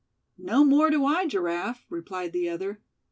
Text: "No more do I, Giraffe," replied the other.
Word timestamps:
"No 0.39 0.63
more 0.65 0.89
do 0.89 1.05
I, 1.05 1.27
Giraffe," 1.27 1.85
replied 1.87 2.31
the 2.33 2.49
other. 2.49 2.81